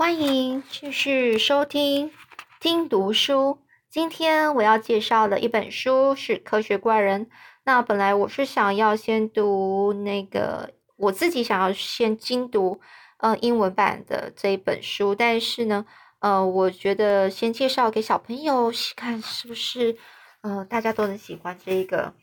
[0.00, 2.10] 欢迎继续收听
[2.58, 3.58] 听读书。
[3.90, 7.26] 今天我要介绍的一本书是《科学怪人》。
[7.64, 12.80] 那本来我是想要先读那个，我自己想要先精读
[13.18, 15.84] 呃英文版的这一本书，但是呢，
[16.20, 19.98] 呃，我觉得先介绍给小朋友看，是不是
[20.40, 22.14] 呃大家都能喜欢这一个，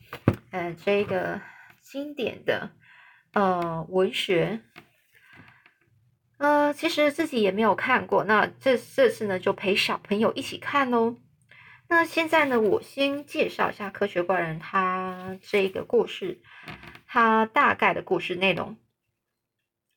[0.50, 1.40] 呃这一个
[1.80, 2.72] 经典的
[3.34, 4.62] 呃文学。
[6.38, 11.16] 呃，其实自己也没有看过，那这这次呢，就陪小朋友一起看喽。
[11.88, 16.40] 那现在呢，我先介绍一下《科学怪人》他这个故事，
[17.06, 18.76] 他大概的故事内容。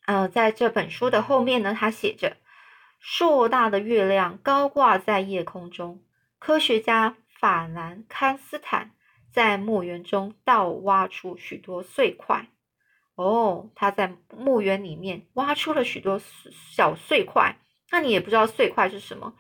[0.05, 2.37] 呃，在这本书的后面呢，他写着：
[2.99, 6.01] 硕大的月亮高挂在夜空中，
[6.39, 8.91] 科学家法兰康斯坦
[9.31, 12.47] 在墓园中倒挖出许多碎块。
[13.21, 16.19] 哦，他在墓园里面挖出了许多
[16.73, 17.57] 小碎块，
[17.91, 19.33] 那你也不知道碎块是什么。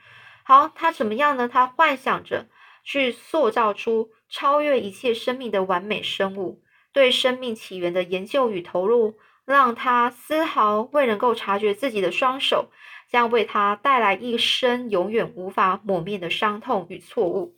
[0.43, 1.47] 好，他怎么样呢？
[1.47, 2.47] 他幻想着
[2.83, 9.15] 去塑造出超越一切生命的完美生物，对生命起源的研究与投入，
[9.45, 12.71] 让他丝毫未能够察觉自己的双手
[13.09, 17.55] 将为他带来一生永远无法抹灭的伤痛与错误。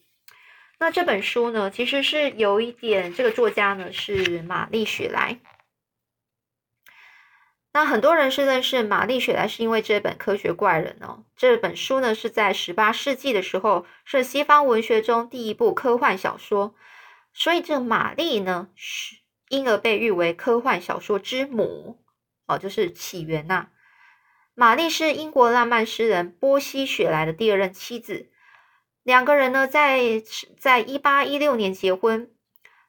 [0.79, 5.39] 那这本书呢，其实是有一点，这个作家呢是玛丽雪莱。
[7.75, 11.25] 那很多人是认识玛丽雪莱，是因为这本《科学怪人》哦。
[11.35, 16.75] 这本书呢是在十八世纪的时候，是西方文学中第一部科幻小说，
[17.33, 19.15] 所以这玛丽呢是
[19.49, 21.99] 因而被誉为科幻小说之母
[22.45, 23.69] 哦，就是起源呐。
[24.53, 28.29] 玛丽是英国浪漫诗人波西·雪莱的第二任妻子，
[29.01, 30.21] 两个人呢在
[30.59, 32.29] 在一八一六年结婚。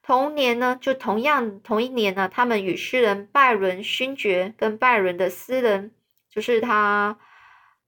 [0.06, 5.92] 同年呢，就同样同一年呢，他们与诗人拜伦勋爵跟拜伦的私人，
[6.28, 7.18] 就是他，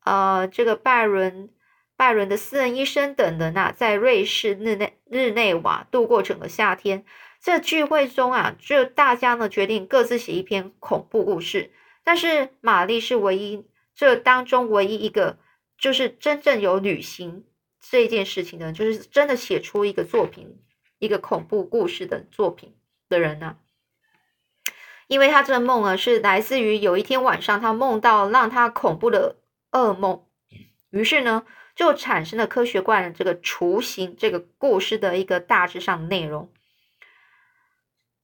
[0.02, 1.50] 呃，这个拜伦
[1.94, 7.04] 拜伦的私人医生等人呐，在瑞士日内日内瓦度过整个夏天。
[7.38, 11.70] 这聚会中啊，就大家呢决定各自写一篇恐怖故事，
[12.02, 15.38] 但是玛丽是唯一这当中唯一一个，
[15.76, 17.44] 就是真正有旅行
[17.78, 20.58] 这件事情呢，就是真的写出一个作品。
[20.98, 22.74] 一个恐怖故事的作品
[23.08, 23.58] 的人呢，
[25.08, 29.36] 因为他这个梦啊是来自于有一天晚上他梦到让他恐怖的
[29.70, 30.24] 噩梦，
[30.90, 36.50] 于是呢就产生了科学怪人这个雏形这个故事的一个大致上的内容。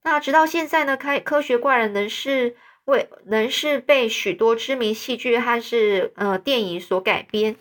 [0.02, 2.56] 那直到现在呢，开科学怪人仍是
[2.86, 7.54] 为仍是被许多知名戏剧还是呃电影所改编。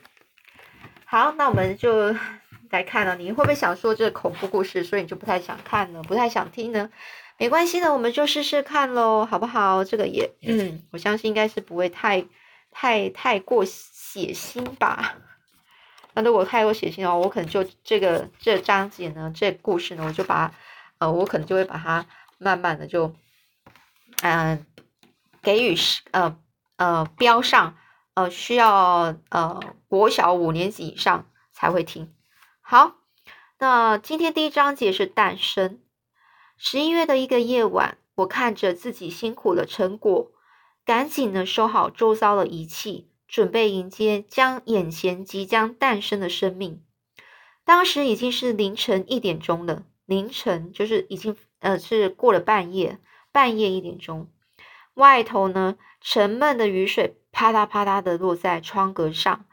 [1.06, 2.16] 好，那我们就。
[2.72, 6.02] 来看了，你会不会想说这恐怖故事，所以你就不太想看呢？
[6.04, 6.90] 不太想听呢？
[7.38, 9.84] 没关系的，我们就试试看喽，好不好？
[9.84, 12.26] 这个也，嗯，我相信应该是不会太、
[12.72, 15.16] 太、太过血腥吧。
[16.14, 20.54] 那如果太过血腥的话，我可能就这个这章节呢，这故事呢，我就把
[21.00, 22.06] 呃，我可能就会把它
[22.38, 23.14] 慢慢的就
[24.22, 24.66] 嗯
[25.42, 25.76] 给予
[26.12, 26.38] 呃
[26.78, 27.76] 呃标上
[28.14, 32.14] 呃需要呃国小五年级以上才会听。
[32.72, 32.96] 好，
[33.60, 35.82] 那今天第一章节是诞生。
[36.56, 40.32] 十一月的一个夜晚，我看着自己辛苦的成果，
[40.86, 46.82] 赶紧的收好周遭的仪器，准备迎接将眼前即将诞生的生命。
[47.66, 53.00] 当时已经是凌晨一点钟了，凌晨就是已经呃是过了半夜，
[53.34, 54.32] 半夜一点钟。
[54.94, 59.44] 外头呢，沉闷的雨水啪嗒啪嗒的落在窗格上，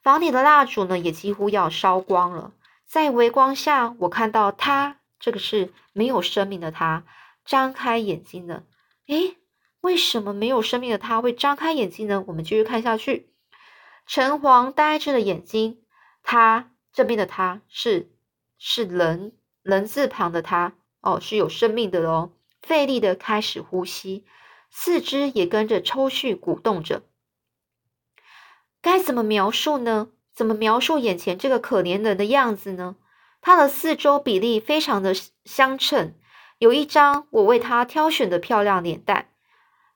[0.00, 2.52] 房里的蜡烛呢也几乎要烧光了。
[2.88, 7.04] 在微光下，我看到他，这个是没有生命的他，
[7.44, 8.64] 张开眼睛的。
[9.08, 9.36] 诶，
[9.82, 12.24] 为什么没有生命的他会张开眼睛呢？
[12.26, 13.30] 我们继续看下去。
[14.06, 15.82] 橙黄呆滞的眼睛，
[16.22, 18.10] 他这边的他是
[18.56, 20.72] 是人人字旁的他
[21.02, 22.32] 哦，是有生命的哦，
[22.62, 24.24] 费力的开始呼吸，
[24.70, 27.02] 四肢也跟着抽搐鼓动着。
[28.80, 30.08] 该怎么描述呢？
[30.38, 32.94] 怎么描述眼前这个可怜人的样子呢？
[33.40, 35.12] 他的四周比例非常的
[35.44, 36.14] 相称，
[36.58, 39.30] 有一张我为他挑选的漂亮脸蛋，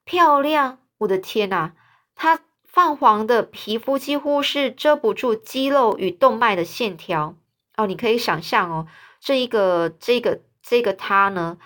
[0.05, 0.81] 漂亮！
[0.99, 1.75] 我的天呐，
[2.17, 7.37] 他泛黄的皮肤几乎是遮不住肌肉与动脉的线条
[7.77, 7.87] 哦。
[7.87, 8.89] 你可以想象哦，
[9.21, 11.57] 这一个这个这个他呢，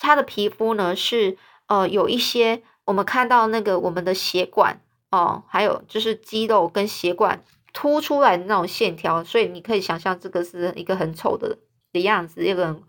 [0.00, 4.80] 他的皮肤呢是呃有一些我们看到那个我们的血管
[5.12, 7.44] 哦，还有就是肌肉跟血管。
[7.80, 11.60] 凸出来的那种线条，所以你可以想象这个是一个很丑的
[11.94, 12.44] 的样子。
[12.44, 12.82] 一个，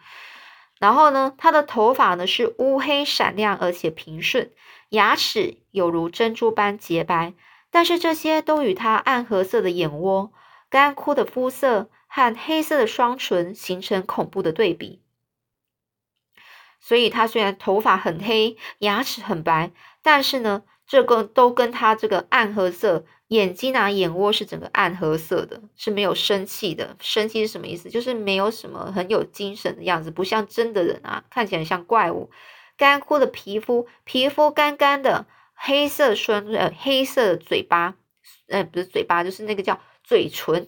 [0.82, 4.52] 然后呢，他的头发呢是乌黑闪亮而且平顺，
[4.90, 7.34] 牙齿有如珍珠般洁白，
[7.70, 10.34] 但是这些都与他暗褐色的眼窝、
[10.70, 15.02] 干枯的肤色和黑色的双唇形成恐怖的对比。
[16.82, 19.72] 所以，他虽然头发很黑，牙齿很白，
[20.02, 26.98] 但是呢，这个都跟他这个暗褐色眼睛啊、眼窝是整个暗褐色的，是没有生气的。
[27.00, 27.90] 生气是什么意思？
[27.90, 32.30] 就是没有什么很有精神的样子，不像真的人啊，看起来像怪物。
[32.76, 37.96] 干枯的皮肤，皮肤干干的，黑色双呃黑色的嘴巴，
[38.50, 40.68] 呃不是嘴巴，就是那个叫嘴唇。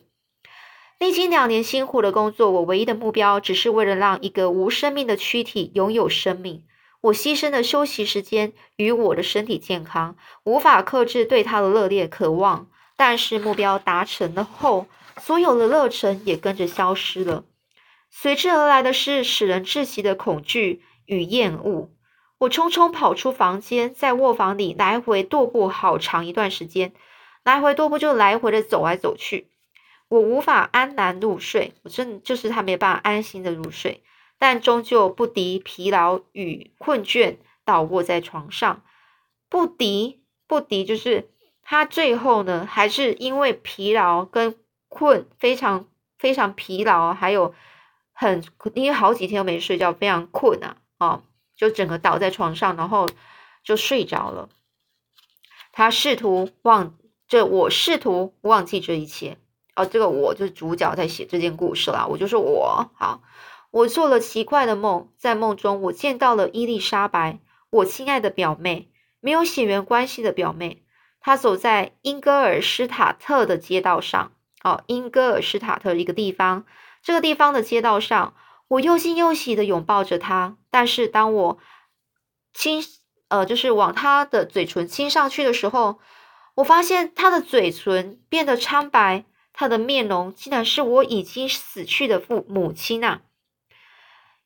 [0.99, 6.63] 历经两年辛苦的工作，我唯一的目标只是为了让一个无生命的躯体拥有生命。
[7.03, 10.15] 我牺牲的休息时间与我的身体健康，
[10.45, 12.67] 无法克制对它的热烈渴望。
[12.95, 14.87] 但是目标达成了后，
[15.19, 17.43] 所有的热忱也跟着消失了。
[18.09, 21.89] 随之而来的是使人窒息的恐惧与厌恶。
[22.37, 26.93] 我匆匆跑出房间，在卧房里来回踱步好长一段时间，
[27.43, 29.49] 来回踱步就来回的走来走去。
[30.07, 34.03] 我无法安然入睡，我真的就是他没办法安心的入睡，
[34.37, 38.83] 但终究不敌疲劳与困倦，倒卧在床上。
[39.49, 41.29] 不敌不敌，就是
[41.61, 44.55] 他最后呢，还是因为疲劳跟
[44.89, 45.87] 困，非常
[46.17, 47.53] 非常疲劳，还有
[48.11, 48.43] 很
[48.73, 51.23] 因为好几天都没睡觉，非常困啊啊。
[51.55, 53.07] 就整个倒在床上，然后
[53.63, 54.49] 就睡着了。
[55.71, 56.97] 他试图忘，
[57.27, 59.37] 这我试图忘记这一切。
[59.75, 62.07] 哦，这个我就是主角在写这件故事啦。
[62.07, 62.89] 我就是我。
[62.95, 63.21] 好，
[63.73, 67.39] 我做了奇怪的梦，在梦中我见到了伊丽莎白，
[67.71, 70.83] 我亲爱的表妹，没有血缘关系的表妹。
[71.19, 74.33] 她走在英格尔施塔特的街道上。
[74.63, 76.65] 哦，英格尔施塔特一个地方，
[77.01, 78.35] 这个地方的街道上。
[78.67, 81.57] 我又惊又喜的拥抱着她，但是当我
[82.53, 82.83] 亲
[83.29, 85.99] 呃，就是往她的嘴唇亲上去的时候，
[86.53, 93.21] 我发现她的嘴唇变得苍白，她的面容竟然是我已经死去的父母亲啊！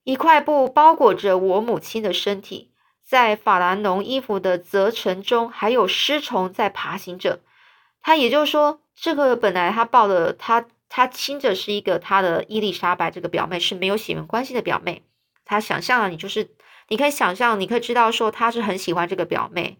[0.07, 2.71] 一块布包裹着我母亲的身体，
[3.03, 7.41] 在法兰绒衣服的褶层中，还有尸虫在爬行着。
[8.01, 10.65] 他也就是说，这个本来他抱的他。
[10.89, 15.03] 他亲着是一个他的伊丽莎白这个表妹是没有血缘关系的表妹，
[15.43, 16.51] 他想象了你就是
[16.87, 19.77] 你可以想象，你可以知道说他是很喜欢这个表妹，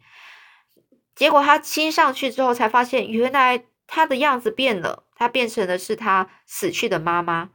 [1.15, 7.51] 结果他亲上去之后才发现原来他的样子变了，他变成的是他死去的妈妈。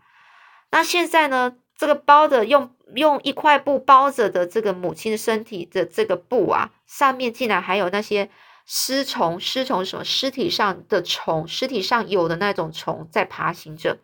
[0.70, 8.31] 那现在呢，这个包的用用一块布包着的这个母亲的身体的这个布啊，上面竟然还有那些。
[8.64, 10.05] 尸虫，尸虫什么？
[10.05, 13.99] 尸体上的虫，尸体上有的那种虫在爬行着。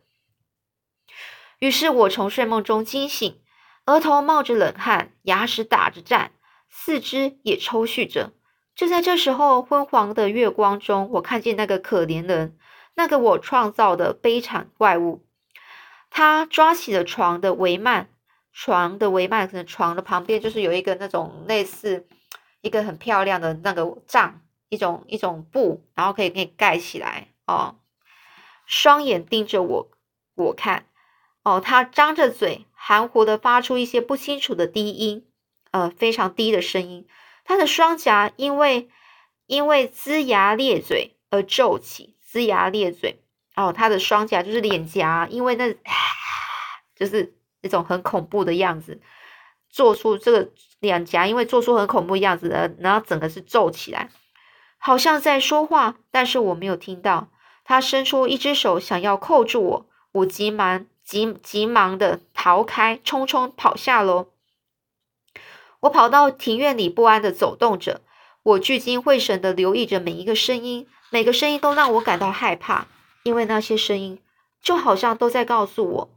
[1.60, 3.40] 于是我从睡梦中惊醒，
[3.86, 6.32] 额头冒着冷汗，牙齿打着颤，
[6.68, 8.32] 四肢也抽搐着。
[8.74, 12.58] 就在这时候，昏黄的月光中，我看见那个可怜人，
[12.96, 15.24] 那个我创造的悲惨怪物。
[16.10, 18.06] 他抓起了床的帷幔，
[18.52, 22.06] 床的帷幔可能床的旁边就是有一个那种类似
[22.60, 24.42] 一个很漂亮的那个帐。
[24.70, 27.78] 一种一种布，然后可以给你盖起来哦。
[28.66, 29.90] 双眼盯着我，
[30.34, 30.84] 我看
[31.42, 35.26] 哦，他张着嘴，含糊的发出一些不清楚的低音，
[35.70, 37.08] 呃，非常低的声音。
[37.44, 38.90] 他的双颊因为
[39.46, 43.22] 因为龇牙咧嘴而皱起，龇牙咧嘴
[43.58, 45.74] 哦，他的双颊就是脸颊，因为那
[46.94, 49.00] 就是那种很恐怖的样子，
[49.68, 50.50] 做出这个
[50.80, 54.10] 脸颊，因为做出很恐怖样子的，然后整个是皱起来。
[54.78, 57.28] 好像在说话，但是我没有听到。
[57.64, 64.28] 他伸出一只手，想要扣住我，我急忙、急急忙的逃开，匆匆跑下楼。
[65.80, 68.00] 我跑到庭院里，不安的走动着。
[68.42, 72.86] 我聚精会神的留意着每一个声音，每个声音都让我感到害怕，
[73.28, 74.22] 因为那些声音
[74.62, 76.10] 就好像都在告诉我，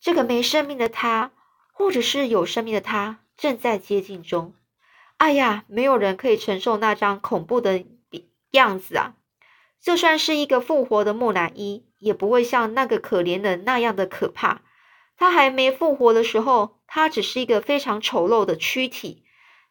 [0.00, 1.30] 这个没生命的他，
[1.72, 4.52] 或者是有生命的他，正在接近中。
[5.16, 7.84] 哎呀，没有人可以承受那张恐怖的
[8.50, 9.14] 样子啊！
[9.80, 14.62] 就算是一个复活的木乃伊，也不会像那个可怜人那样的可怕。
[15.16, 19.22] 他还没复活的时候，他只是一个非常丑陋的躯体。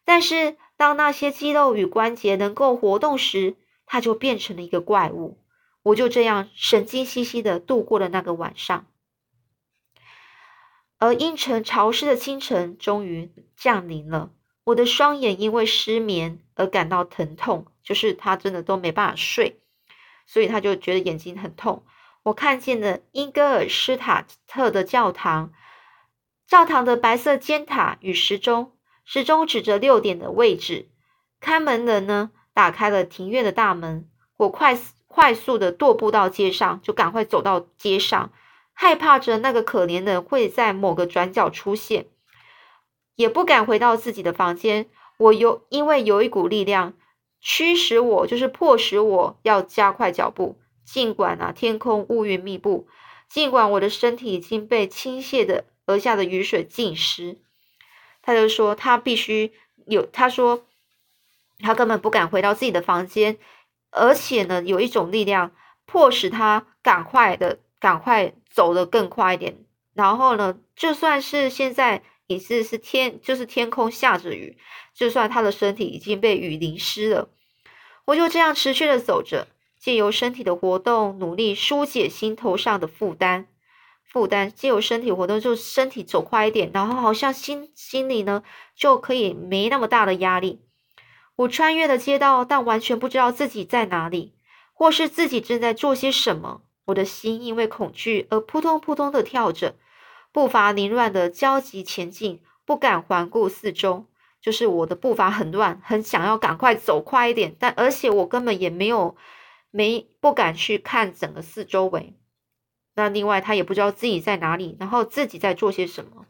[0.06, 5.43] 但是，当那些肌肉与关节能够活动时，他就变成了一个怪物。
[5.84, 8.86] 我就这样神经兮兮的度过了那个晚上。
[10.98, 14.32] 而阴沉潮湿的清晨终于降临了。
[14.64, 19.60] 我的双眼因为失眠而感到疼痛，就是他真的都没办法睡，
[20.26, 21.84] 所以他就觉得眼睛很痛。
[22.22, 25.52] 我看见了英格尔施塔特的教堂，
[26.46, 28.72] 教堂的白色尖塔与时钟，
[29.04, 30.88] 时钟指着六点的位置。
[31.40, 34.74] 看门人呢，打开了庭院的大门，我快
[35.14, 38.32] 快速的踱步到街上，就赶快走到街上，
[38.72, 42.06] 害怕着那个可怜人会在某个转角出现，
[43.14, 44.90] 也不敢回到自己的房间。
[45.18, 46.94] 我有因为有一股力量
[47.40, 50.58] 驱使我，就是迫使我要加快脚步。
[50.84, 52.88] 尽管啊，天空乌云密布，
[53.28, 57.38] 尽管我的身体已经被倾泻的而下的雨水浸湿，
[58.20, 59.52] 他就说他必须
[59.86, 60.64] 有，他说
[61.60, 63.38] 他根本不敢回到自己的房间，
[63.94, 65.52] 而且呢，有一种力量
[65.86, 69.58] 迫使他赶快的赶快走得更快一点。
[69.94, 74.58] 然后呢，就算是现在也是是天，就是天空下着雨，
[74.92, 77.28] 就算他的身体已经被雨淋湿了，
[78.06, 79.46] 我就这样持续的走着。
[79.78, 83.46] 借由身体的活动，努力疏解心头上的负担。
[84.02, 88.42] 负担借由身体活动，就身体走快一点，然后好像心心里呢
[88.74, 90.63] 就可以没那么大的压力。
[91.36, 94.34] 我穿越了街道，但完全不知道自己在哪里，
[94.72, 96.62] 或是自己正在做些什么。
[96.86, 99.76] 我的心因为恐惧而扑通扑通的跳着，
[100.32, 104.06] 步伐凌乱的焦急前进，不敢环顾四周。
[104.40, 109.16] 就是我的步伐很乱，很想要赶快走快一点，但而且我根本也没有。
[109.76, 112.14] 没不敢去看整个四周围，
[112.94, 116.26] 那另外他也不知道自己在哪里，然后自己在做些什么。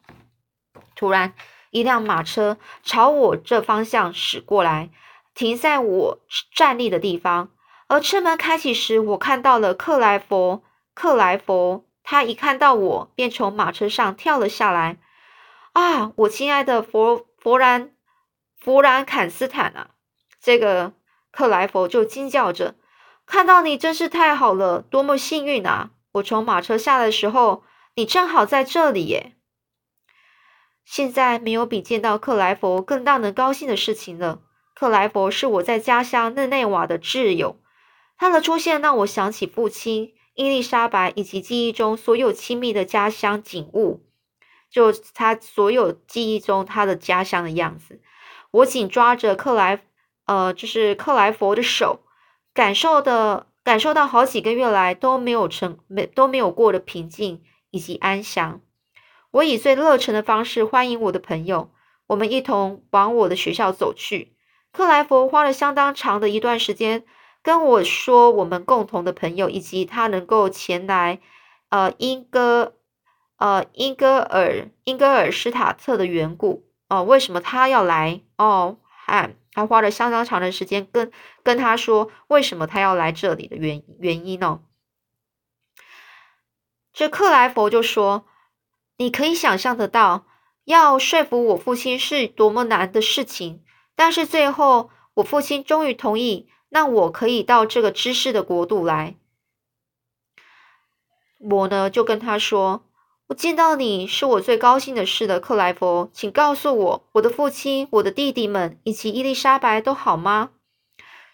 [0.96, 1.34] 突然，
[1.74, 4.90] 一辆马车朝我这方向驶过来，
[5.34, 6.18] 停在我
[6.54, 7.50] 站立的地方。
[7.88, 10.62] 而车门开启时，我看到了克莱佛。
[10.94, 14.98] 克莱佛，他一看到我，便从马车上跳了下来。
[15.72, 17.90] 啊，我亲爱的佛佛兰
[18.56, 19.88] 弗兰坎斯坦啊！
[20.40, 20.92] 这个
[21.32, 22.76] 克莱佛就惊叫着。
[23.26, 25.90] 看到你真是太好了，多么幸运啊！
[26.12, 27.64] 我从马车下来的时候，
[27.96, 29.33] 你正好在这里耶。
[30.84, 34.40] 现在没有比见到克莱佛更让人高兴的事情了。
[34.74, 37.58] 克莱佛是我在家乡日内瓦的挚友，
[38.18, 44.04] 他的出现让我想起父亲伊丽莎白以及记忆中所有亲密的家乡景物，
[44.70, 48.00] 就他所有记忆中他的家乡的样子。
[48.50, 49.80] 我紧抓着克莱，
[50.26, 52.00] 呃，就是克莱佛的手。
[52.52, 58.60] 感受的感受到好几个月来都没有成没都没有过的平静以及安详。
[59.34, 61.72] 我以最热忱的方式欢迎我的朋友，
[62.06, 64.36] 我们一同往我的学校走去。
[64.70, 67.04] 克莱佛花了相当长的一段时间
[67.42, 71.18] 跟我说我们共同的朋友以及他能够前来
[71.68, 72.74] 呃英戈
[73.36, 78.76] 呃英戈尔英戈尔施塔特的缘故哦，为什么他要来哦？
[79.06, 79.34] 哎。
[79.56, 81.12] 他花了相当长的时间跟
[81.44, 84.60] 跟他说，为什么他要来这里的原原因呢？
[86.92, 88.26] 这克莱佛就说
[88.96, 90.26] ：“你可以想象得到，
[90.64, 93.62] 要说服我父亲是多么难的事情。
[93.94, 99.16] 但是最后，我父亲终于同意，让我可以到这个知识的国度来。
[101.38, 102.84] 我呢，就跟他说。”
[103.28, 110.50] 我见到你是我最高兴的事了，克莱佛，请告诉我，我的父亲、我的弟弟们以及伊丽莎白都好吗？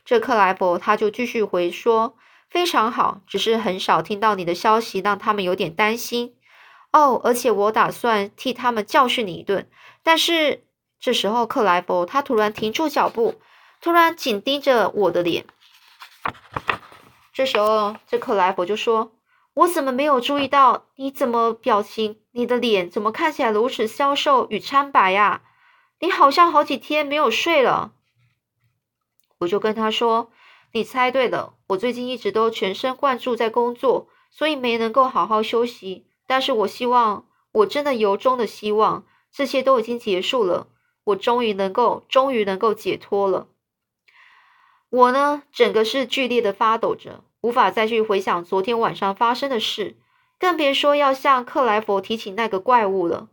[0.05, 2.17] 这克莱佛他就继续回说
[2.49, 6.37] ：“非常好，只是很少听到你的消息，让他们有点担心。
[6.93, 9.69] 哦，而且我打算替他们教训你一顿。”
[10.03, 10.65] 但是
[10.99, 13.41] 这时候，克莱佛他突然停住脚步，
[13.81, 15.47] 突然紧盯着我的脸。
[17.33, 19.13] 这时候，这克莱佛就说。
[19.55, 20.87] 我怎么没有注意到？
[20.95, 22.21] 你怎么表情？
[22.31, 25.43] 你的脸怎么看起来如此消瘦与苍白呀？
[25.99, 27.93] 你好像好几天没有睡了。
[29.39, 30.31] 我就跟他说
[30.73, 36.07] ：“你猜对了，我最近一直都全神贯注在工作，所以没能够好好休息。
[36.31, 40.69] 但是我希望，我真的由衷的希望，这些都已经结束了，
[41.03, 43.49] 我终于能够，终于能够解脱了。
[44.91, 49.97] 我呢，整个是剧烈的发抖着。”无法再去回想昨天晚上发生的事，
[50.39, 53.29] 更别说要向克莱佛提起那个怪物了。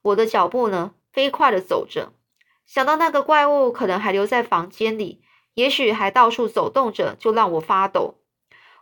[0.00, 2.12] 我的脚步呢，飞快的走着，
[2.64, 5.20] 想到那个怪物可能还留在房间里，
[5.52, 8.14] 也许还到处走动着，就让我发抖。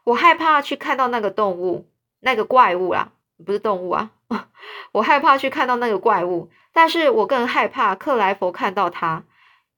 [0.05, 1.89] 我害怕去看到那个动物，
[2.21, 3.13] 那个怪物啊，
[3.45, 4.11] 不是动物啊。
[4.93, 9.25] 我害怕去看到那个怪物，但是我更害怕克莱佛看到他。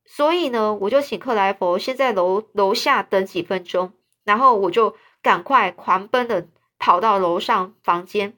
[0.05, 3.93] 所以呢，我就请克莱佛先在楼楼下等几分钟。
[4.25, 6.49] 然后我就赶快狂奔的
[6.79, 8.37] 跑到楼上房间，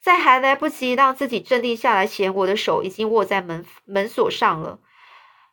[0.00, 4.78] 在还来不及让自己镇定下来前，我的手已经握在门门锁上了。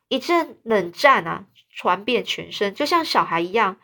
[0.09, 3.77] 一阵冷战啊，传遍全身，就像小孩一样，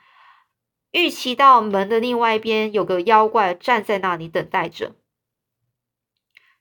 [0.91, 4.91] 预期到门的另外一边有个妖怪站在那里等待着，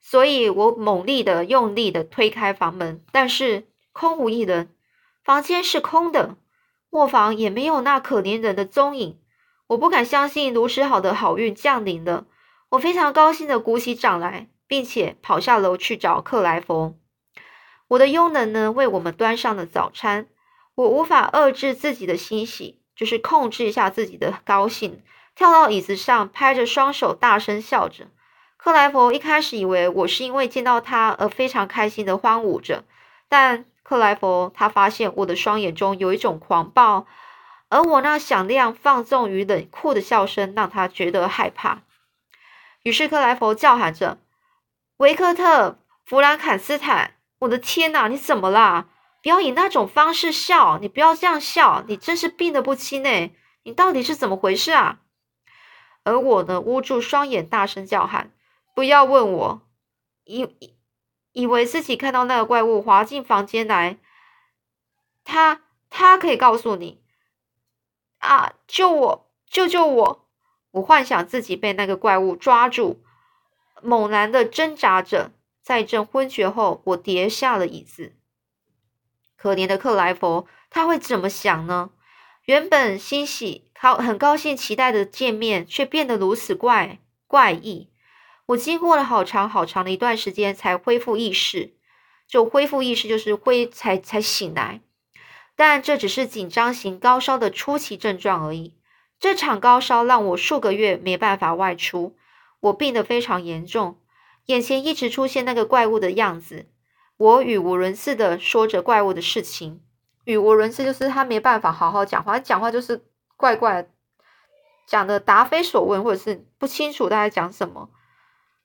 [0.00, 4.74] 所以我猛力的用力的推开房门，但是空无一人，
[5.24, 6.36] 房间是空的。
[6.90, 9.18] 磨坊也没有那可怜人的踪影。
[9.66, 12.24] 我不敢相信如此好的好运降临了。
[12.70, 16.94] 我非常高兴的鼓起掌来，并且跑下楼去找克莱佛。
[17.88, 20.28] 我的佣人呢，为我们端上了早餐。
[20.74, 25.02] 我无法遏制自己的欣喜，就是控制一下自己的高兴，
[25.34, 28.08] 跳到椅子上，拍着双手，大声笑着。
[28.68, 32.84] 克莱佛一开始以为我是因为见到他而非常开心的欢舞着，
[33.26, 37.06] 但克莱佛他发现我的双眼中有一种狂暴。
[37.70, 41.80] 而我那响亮、放纵与冷酷的笑声让他觉得害怕。
[42.82, 44.18] 于是克莱佛叫喊着
[44.98, 45.70] ：“维克特·
[46.04, 48.84] 弗兰坎斯坦，我的天哪，你怎么啦？
[49.22, 53.30] 不要以那种方式笑，你不要这样笑，你真是病得不轻呢！
[53.62, 54.98] 你到底是怎么回事啊？”
[56.04, 58.30] 而我呢，捂住双眼，大声叫喊
[58.78, 59.62] ：“不要问我！”
[60.22, 60.48] 以
[61.32, 63.98] 以为自己看到那个怪物滑进房间来，
[65.24, 67.02] 他他可以告诉你。
[68.18, 68.52] 啊！
[68.68, 69.30] 救我！
[69.50, 70.28] 救救我！
[70.70, 73.02] 我幻想自己被那个怪物抓住，
[73.82, 78.14] 猛然的挣扎着，在一阵昏厥后，我跌下了椅子。
[79.36, 81.90] 可怜的克莱佛，他会怎么想呢？
[82.44, 87.90] 原本欣喜、高很高兴、期待的见面，却变得如此怪怪异。
[88.48, 91.74] 我经过了好长好长的一段时间，才恢复意识。
[92.26, 94.82] 就恢复意识，就是恢才才醒来。
[95.56, 98.74] 但这只是紧张型高烧的初期症状而已。
[99.18, 102.14] 这场高烧让我数个月没办法外出，
[102.60, 103.98] 我病得非常严重，
[104.46, 106.66] 眼前一直出现那个怪物的样子。
[107.16, 109.80] 我语无伦次的说着怪物的事情，
[110.24, 113.04] 语无伦次就是他没办法好好讲话，讲话就是
[113.36, 113.88] 怪怪，
[114.86, 117.90] 讲的答非所问，或者是不清楚他在讲什么。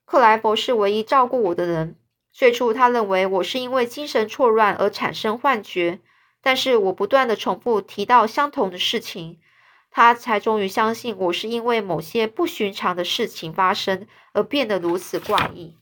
[0.04, 1.96] 克莱佛是唯一照顾我的人。
[2.32, 6.00] 最初他认为我是因为精神错乱而产生幻觉。
[6.46, 9.40] 但是我不断的重复提到相同的事情，
[9.90, 15.78] 他才终于相信我是因为某些不寻常的事情发生而变得如此怪异。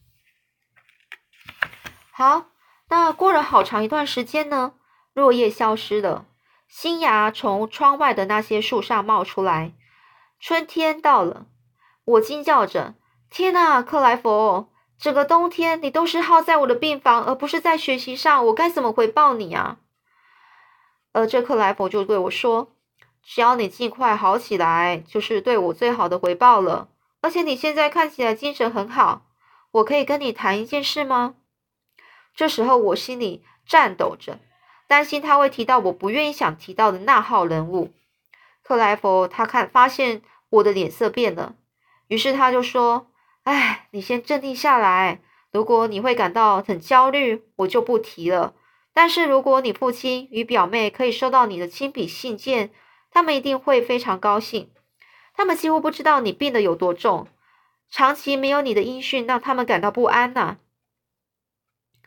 [2.12, 2.46] 好，
[2.90, 4.74] 那过了好长一段时间呢，
[5.14, 6.26] 落叶消失了，
[6.68, 9.72] 新芽从窗外的那些树上冒出来，
[10.38, 11.46] 春天到了。
[12.04, 12.94] 我惊叫着
[13.32, 14.68] ：“天哪，克莱佛！
[14.98, 19.78] 整个冬天你都是耗在我的病房，而不是在学习上，我该怎么回报你啊？”
[21.12, 22.72] 而这克莱佛就对我说
[23.24, 26.88] ：“只要你尽快好起来，就是对我最好的回报了。
[27.22, 29.22] 而且你现在看起来精神很好，
[29.70, 31.36] 我可以跟你谈一件事吗？”
[32.36, 34.40] 这时候我心里颤抖着，
[34.86, 37.94] 担心他会提到我不愿意想提到的那号人物。
[38.62, 41.54] 克莱佛他看发现我的脸色变了，
[42.08, 43.06] 于是他就说
[43.44, 45.20] ：“哎，你先镇定下来。
[45.50, 48.54] 如果你会感到很焦虑，我就不提了。”
[48.94, 52.70] 但是，如果你父亲与表妹可以收到你的亲笔信件，
[53.10, 54.70] 他们一定会非常高兴。
[55.34, 57.26] 他们几乎不知道你病得有多重，
[57.90, 60.58] 长期没有你的音讯，让他们感到不安呐。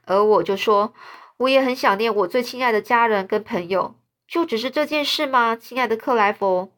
[0.06, 0.94] 而我就说，
[1.38, 3.96] 我也很想念我最亲爱的家人跟朋友。
[4.28, 6.72] 就只是这件事吗，亲爱的克莱佛？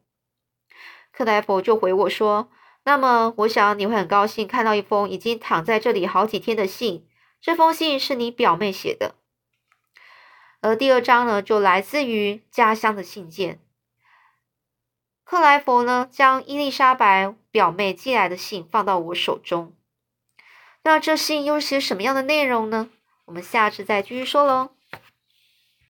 [1.12, 2.48] 克莱佛就回我说
[2.88, 7.06] ：“那么，我想你会很高兴看到一封已经躺在这里好几天的信。
[7.38, 9.14] 这封信是你表妹写的。”
[10.62, 13.60] 而第二章呢，就来自于家乡的信件。
[15.22, 19.74] 克莱佛呢，将伊丽莎白表妹寄来的信放到我手中。
[20.82, 22.88] 那这信又是些什么样的内容呢？
[23.26, 24.70] 我们下次再继续说喽。